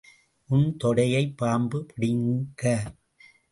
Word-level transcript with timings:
உன் 0.49 0.77
தொடையைப் 0.83 1.35
பாம்பு 1.37 1.79
பிடுங்க. 1.85 2.63